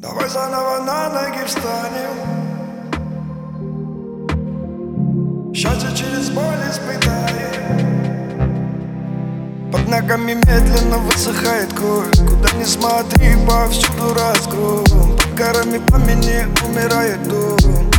[0.00, 2.14] Давай заново на ноги встанем.
[5.54, 8.10] Счастье через боль испытаем.
[9.70, 12.16] Под ногами медленно высыхает кровь.
[12.16, 14.84] Куда ни смотри, повсюду разгром.
[15.18, 17.89] Под горами пламени умирает дом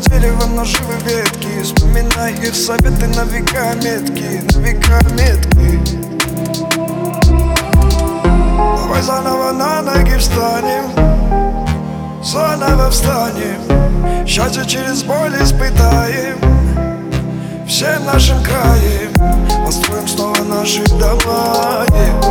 [0.00, 1.62] ствол дерева, но живы ветки.
[1.62, 6.00] Вспоминай их советы на века метки На века метки.
[8.76, 10.90] Давай заново на ноги встанем
[12.22, 14.26] Заново встанем.
[14.26, 16.38] Счастье через боль испытаем
[17.66, 19.12] Всем нашим краем.
[19.64, 21.84] Построим снова наши дома.
[21.88, 22.29] И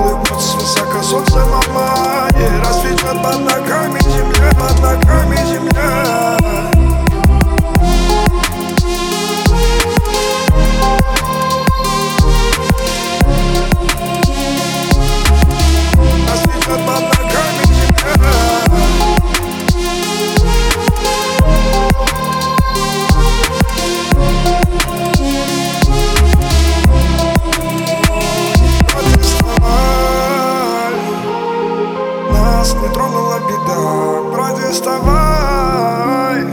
[32.70, 34.22] Нас не тронула беда.
[34.32, 36.44] Протестовай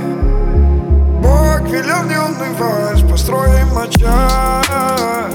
[1.21, 5.31] Бог велел не унывать Построим очаг.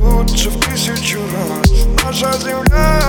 [0.00, 3.02] Лучше в тысячу раз Наша земля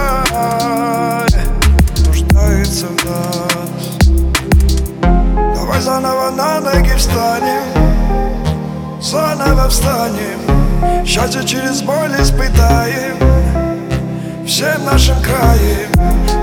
[2.08, 4.00] Нуждается в нас.
[5.56, 7.64] Давай заново на ноги встанем
[9.00, 10.39] Заново встанем.
[11.06, 13.17] Счастье через боль испытаем
[14.54, 15.90] Всем нашим краем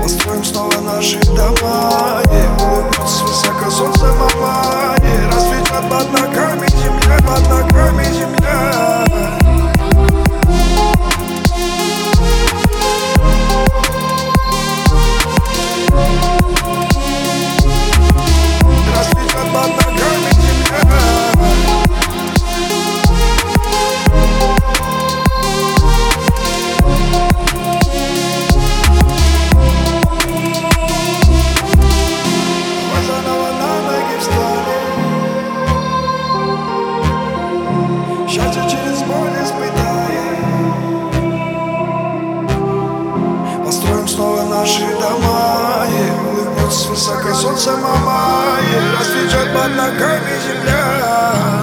[44.71, 51.60] наши дома И улыбнется высоко солнце мама И расцветет под ногами земля